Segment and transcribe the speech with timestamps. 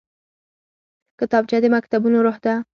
[1.19, 2.53] کتابچه د مکتبونو روح ده